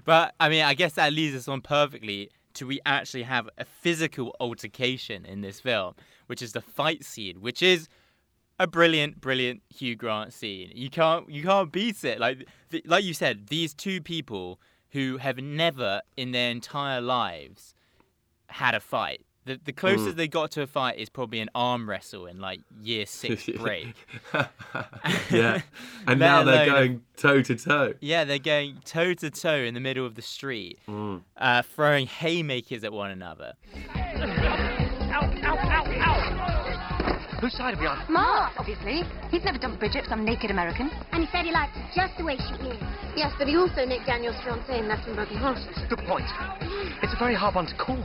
[0.05, 3.65] but I mean, I guess that leads us on perfectly to we actually have a
[3.65, 5.95] physical altercation in this film,
[6.27, 7.89] which is the fight scene, which is
[8.59, 10.71] a brilliant, brilliant Hugh Grant scene.
[10.75, 12.21] You can't, you can't beat it.
[12.21, 14.61] Like, th- like you said, these two people
[14.91, 17.75] who have never in their entire lives
[18.49, 19.25] had a fight.
[19.45, 20.17] The, the closest Mm.
[20.17, 23.95] they got to a fight is probably an arm wrestle in like year six break.
[25.31, 25.63] yeah.
[26.07, 27.95] And Let now they're alone going toe to toe.
[28.01, 31.23] Yeah, they're going toe to toe in the middle of the street, Mm.
[31.37, 33.55] uh, throwing haymakers at one another.
[37.43, 37.99] Whose side are we on?
[38.09, 39.03] Mark, obviously.
[39.33, 40.89] He's never dumped Bridget, some naked American.
[41.11, 42.79] And he said he liked her just the way she is.
[43.17, 45.75] Yes, but he also nicked Daniel's fiancée and left him broken hearted.
[45.91, 46.23] Good point.
[47.03, 47.99] It's a very hard one to call.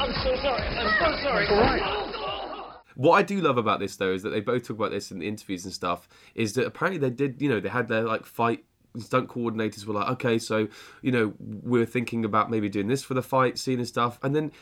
[0.00, 0.64] I'm so sorry.
[0.72, 2.13] I'm so sorry.
[2.96, 5.18] What I do love about this though is that they both talk about this in
[5.18, 6.08] the interviews and stuff.
[6.34, 8.64] Is that apparently they did, you know, they had their like fight
[8.98, 10.68] stunt coordinators were like, okay, so
[11.02, 14.34] you know, we're thinking about maybe doing this for the fight scene and stuff, and
[14.34, 14.52] then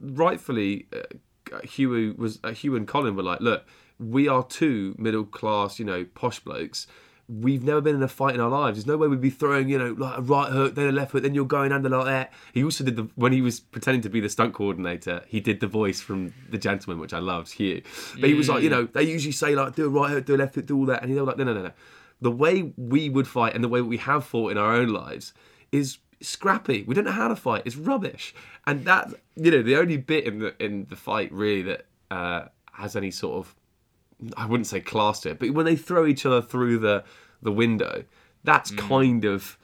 [0.00, 3.64] rightfully, uh, Hugh was uh, Hugh and Colin were like, look,
[3.98, 6.86] we are two middle class, you know, posh blokes.
[7.28, 8.78] We've never been in a fight in our lives.
[8.78, 11.12] There's no way we'd be throwing, you know, like a right hook, then a left
[11.12, 12.32] hook, then you're going under like that.
[12.54, 15.22] He also did the when he was pretending to be the stunt coordinator.
[15.28, 17.82] He did the voice from the gentleman, which I loved, Hugh.
[18.18, 20.36] But he was like, you know, they usually say like do a right hook, do
[20.36, 21.72] a left hook, do all that, and they were like, no, no, no, no.
[22.20, 25.34] The way we would fight and the way we have fought in our own lives
[25.70, 26.82] is scrappy.
[26.84, 27.62] We don't know how to fight.
[27.64, 28.34] It's rubbish.
[28.66, 32.46] And that, you know, the only bit in the in the fight really that uh,
[32.72, 33.54] has any sort of
[34.36, 37.04] I wouldn't say class to it, but when they throw each other through the
[37.40, 38.04] the window,
[38.44, 39.56] that's kind of,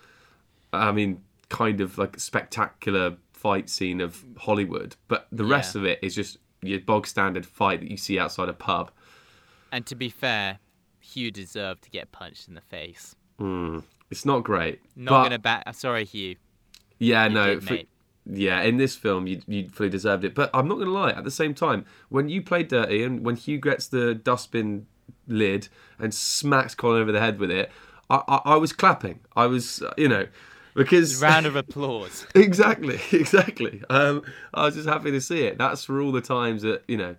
[0.73, 4.95] I mean, kind of like a spectacular fight scene of Hollywood.
[5.09, 5.81] But the rest Yeah.
[5.81, 8.93] of it is just your bog standard fight that you see outside a pub.
[9.73, 10.61] And to be fair,
[11.01, 13.17] Hugh deserved to get punched in the face.
[13.41, 14.81] Mm, it's not great.
[14.95, 15.75] Not but, gonna back.
[15.75, 16.37] Sorry, Hugh.
[17.01, 17.55] Yeah, You no.
[17.57, 17.79] did, for-.
[18.27, 20.35] Yeah, in this film, you you fully deserved it.
[20.35, 21.11] But I'm not going to lie.
[21.11, 24.87] At the same time, when you play dirty and when Hugh gets the dustbin
[25.27, 27.71] lid and smacks Colin over the head with it,
[28.09, 29.21] I I, I was clapping.
[29.37, 30.27] I was, uh, you know,
[30.75, 32.27] because Round of applause.
[32.35, 33.83] exactly, exactly.
[33.91, 34.23] Um,
[34.55, 35.59] I was just happy to see it.
[35.59, 37.17] That's for all the times that you know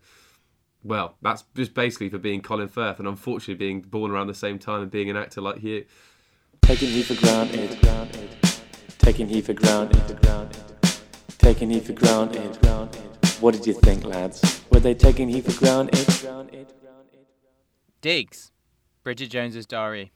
[0.83, 4.57] Well, that's just basically for being Colin Firth and unfortunately being born around the same
[4.57, 5.85] time and being an actor like you.
[6.63, 7.77] Taking he for granted.
[8.97, 10.74] Taking he for granted.
[11.45, 12.55] Taking Hugh for granted.
[13.39, 14.63] What did you think, lads?
[14.71, 16.73] Were they taking Hugh for granted?
[18.01, 18.51] Diggs,
[19.03, 20.11] Bridget Jones's Diary.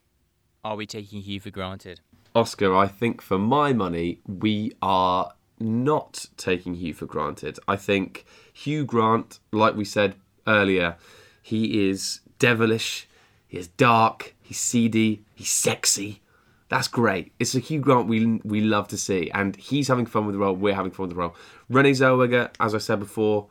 [0.64, 2.02] Are we taking Hugh for granted?
[2.34, 7.60] Oscar, I think for my money, we are not taking Hugh for granted.
[7.68, 10.16] I think Hugh Grant, like we said
[10.48, 10.98] earlier,
[11.44, 13.08] he is devilish,
[13.48, 16.24] he is dark, he's seedy, he's sexy.
[16.70, 17.34] That's great.
[17.40, 20.40] It's a Hugh Grant we we love to see, and he's having fun with the
[20.40, 20.56] role.
[20.56, 21.36] We're having fun with the role.
[21.68, 23.48] Renee Zellweger, as I said before,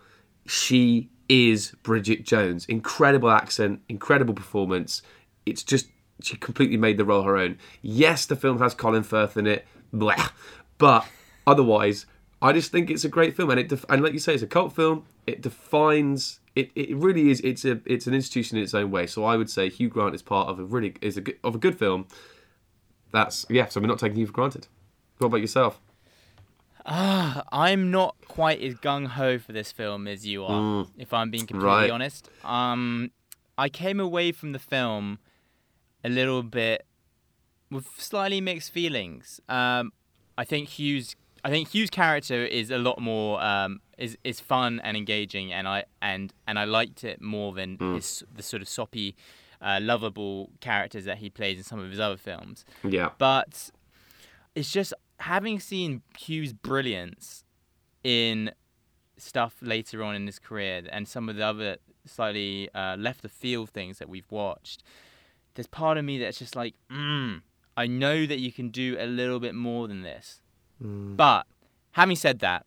[0.46, 2.64] she is Bridget Jones.
[2.66, 5.02] Incredible accent, incredible performance.
[5.44, 5.88] It's just
[6.22, 7.58] she completely made the role her own.
[7.82, 10.28] Yes, the film has Colin Firth in it, blah,
[10.78, 11.06] but
[11.44, 12.06] otherwise,
[12.40, 14.44] I just think it's a great film, and it def- and like you say, it's
[14.44, 15.04] a cult film.
[15.26, 16.38] It defines.
[16.54, 17.40] It, it really is.
[17.40, 19.06] It's a it's an institution in its own way.
[19.06, 21.58] So I would say Hugh Grant is part of a really is a of a
[21.58, 22.06] good film.
[23.12, 23.66] That's yeah.
[23.68, 24.66] So we're not taking Hugh for granted.
[25.18, 25.80] What about yourself?
[26.86, 30.50] Ah, I'm not quite as gung ho for this film as you are,
[30.84, 30.90] Mm.
[30.96, 31.90] if I'm being completely Right.
[31.90, 32.30] honest.
[32.44, 33.10] Um,
[33.58, 35.18] I came away from the film
[36.02, 36.86] a little bit
[37.70, 39.40] with slightly mixed feelings.
[39.48, 39.92] Um,
[40.38, 44.80] I think Hugh's I think Hugh's character is a lot more um, is is fun
[44.82, 47.94] and engaging, and I and and I liked it more than Mm.
[47.96, 49.14] his the sort of soppy,
[49.60, 52.64] uh, lovable characters that he plays in some of his other films.
[52.84, 53.10] Yeah.
[53.18, 53.70] But
[54.54, 57.44] it's just having seen Hugh's brilliance
[58.04, 58.52] in
[59.16, 63.28] stuff later on in his career and some of the other slightly uh, left the
[63.28, 64.82] field things that we've watched.
[65.54, 67.42] There's part of me that's just like, mm,
[67.76, 70.40] I know that you can do a little bit more than this.
[71.16, 71.46] But
[71.92, 72.64] having said that,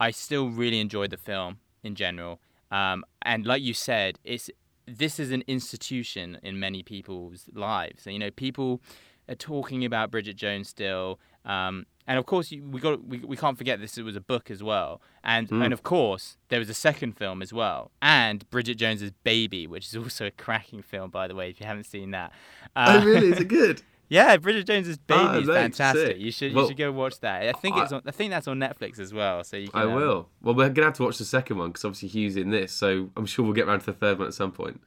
[0.00, 2.40] I still really enjoyed the film in general.
[2.70, 4.50] Um, and like you said, it's
[4.86, 8.06] this is an institution in many people's lives.
[8.06, 8.80] You know, people
[9.28, 11.18] are talking about Bridget Jones still.
[11.44, 14.50] Um, and of course, we got we, we can't forget this It was a book
[14.50, 15.00] as well.
[15.22, 15.64] And Mm.
[15.64, 19.86] and of course, there was a second film as well, and Bridget Jones's Baby, which
[19.88, 22.32] is also a cracking film, by the way, if you haven't seen that.
[22.76, 23.28] Uh, oh really?
[23.28, 23.82] Is it good?
[24.08, 26.06] yeah, Bridget Jones's Baby Oh, is fantastic.
[26.08, 26.16] sick.
[26.18, 27.42] You should Well, you should go watch that.
[27.48, 29.42] I think I- it's on, I think that's on Netflix as well.
[29.44, 29.80] So you can.
[29.80, 30.28] I um, will.
[30.42, 33.10] Well, we're gonna have to watch the second one because obviously Hugh's in this, so
[33.16, 34.80] I'm sure we'll get around to the third one at some point.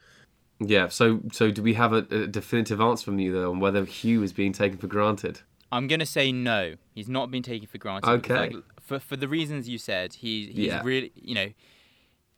[0.59, 0.87] Yeah.
[0.87, 4.23] So, so do we have a, a definitive answer from you though on whether Hugh
[4.23, 5.41] is being taken for granted?
[5.71, 6.75] I'm gonna say no.
[6.95, 8.09] He's not been taken for granted.
[8.09, 8.35] Okay.
[8.35, 10.81] like, for for the reasons you said, he he's Yeah.
[10.83, 11.49] really you know.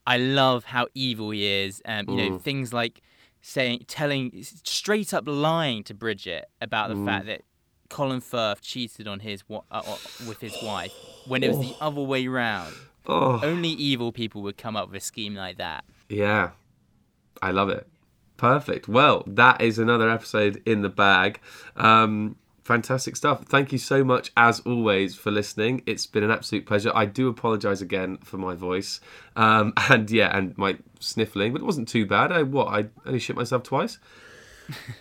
[0.08, 1.82] I love how evil he is.
[1.86, 2.42] Um, you know Mm.
[2.42, 3.02] things like
[3.42, 7.06] saying, telling, straight up lying to Bridget about the Mm.
[7.06, 7.42] fact that
[7.90, 9.82] Colin Firth cheated on his uh, uh,
[10.28, 10.94] with his wife
[11.26, 12.74] when it was the other way round.
[13.08, 13.40] Oh.
[13.44, 15.84] Only evil people would come up with a scheme like that.
[16.10, 16.52] Yeah,
[17.42, 17.88] I love it.
[18.38, 18.88] Perfect.
[18.88, 21.40] Well, that is another episode in the bag.
[21.76, 23.46] Um, fantastic stuff.
[23.46, 25.82] Thank you so much, as always, for listening.
[25.88, 26.92] It's been an absolute pleasure.
[26.94, 29.00] I do apologise again for my voice,
[29.36, 32.32] um, and yeah, and my sniffling, but it wasn't too bad.
[32.32, 32.68] I what?
[32.68, 34.00] I only shit myself twice.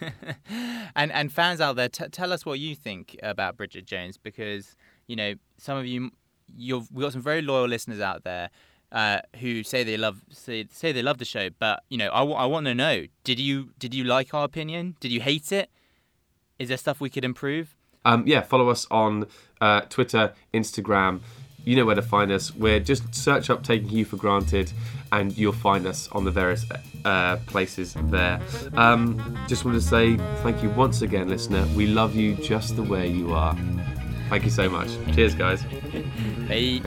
[0.97, 4.77] and and fans out there, t- tell us what you think about Bridget Jones because
[5.07, 6.11] you know some of you,
[6.57, 8.51] you've we got some very loyal listeners out there
[8.93, 11.51] uh, who say they love say, say they love the show.
[11.59, 14.45] But you know, I, w- I want to know: did you did you like our
[14.45, 14.97] opinion?
[15.01, 15.71] Did you hate it?
[16.59, 17.77] Is there stuff we could improve?
[18.05, 19.27] Um, yeah, follow us on
[19.61, 21.21] uh, Twitter, Instagram.
[21.65, 22.55] You know where to find us.
[22.55, 24.73] We're just search up Taking Hugh for Granted,
[25.13, 26.65] and you'll find us on the various
[27.05, 28.41] uh, places there.
[28.75, 31.67] Um, just want to say thank you once again, listener.
[31.77, 33.57] We love you just the way you are.
[34.29, 34.89] Thank you so much.
[35.15, 35.63] Cheers, guys.
[36.49, 36.81] Bye.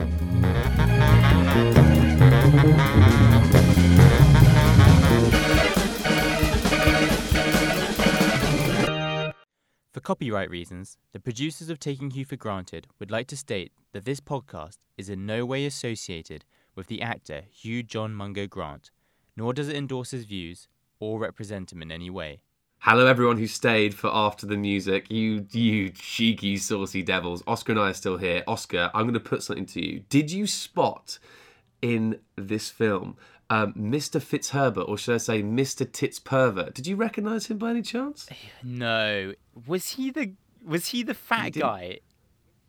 [10.02, 14.20] Copyright reasons, the producers of Taking Hugh for Granted would like to state that this
[14.20, 18.90] podcast is in no way associated with the actor Hugh John Mungo Grant,
[19.36, 20.68] nor does it endorse his views
[20.98, 22.40] or represent him in any way.
[22.80, 25.08] Hello, everyone who stayed for after the music.
[25.08, 27.44] You, you cheeky, saucy devils.
[27.46, 28.42] Oscar and I are still here.
[28.48, 30.00] Oscar, I'm going to put something to you.
[30.08, 31.20] Did you spot
[31.80, 33.16] in this film
[33.50, 34.20] um, Mr.
[34.20, 35.90] Fitzherbert, or should I say Mr.
[35.90, 36.74] Tits Pervert?
[36.74, 38.26] Did you recognise him by any chance?
[38.62, 39.32] No,
[39.66, 40.32] was he the
[40.64, 41.98] was he the fat didn't- guy,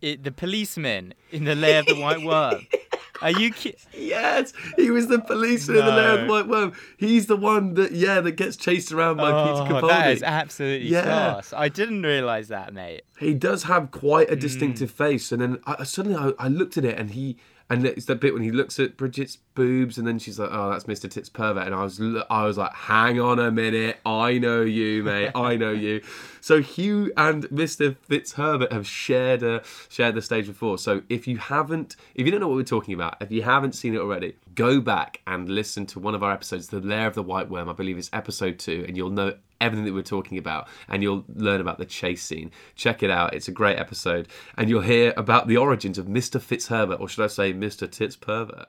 [0.02, 2.68] it, the policeman in the Lair of the White Worm?
[3.22, 3.80] Are you kidding?
[3.94, 6.74] Yes, he was the policeman in the Lair of the White Worm.
[6.98, 9.84] He's the one that, yeah, that gets chased around by Peter Capaldi.
[9.84, 11.04] Oh, that is absolutely Yeah.
[11.04, 11.54] class.
[11.54, 13.04] I didn't realise that, mate.
[13.20, 14.34] He does have quite Hmm.
[14.34, 17.38] a distinctive face, and then I, suddenly I, I looked at it, and he
[17.74, 20.70] And it's that bit when he looks at Bridget's boobs, and then she's like, "Oh,
[20.70, 21.10] that's Mr.
[21.10, 22.00] Tits pervert," and I was,
[22.30, 26.02] I was like, "Hang on a minute, I know you, mate, I know you."
[26.44, 27.96] So Hugh and Mr.
[27.96, 30.78] Fitzherbert have shared a shared the stage before.
[30.78, 33.76] So if you haven't, if you don't know what we're talking about, if you haven't
[33.76, 37.16] seen it already, go back and listen to one of our episodes, "The Lair of
[37.16, 40.38] the White Worm." I believe it's episode two, and you'll know everything that we're talking
[40.38, 42.52] about and you'll learn about the chase scene.
[42.76, 43.34] Check it out.
[43.34, 44.28] It's a great episode.
[44.58, 46.42] And you'll hear about the origins of Mr.
[46.42, 47.90] Fitzherbert, or should I say Mr.
[47.90, 48.66] Tits Pervert.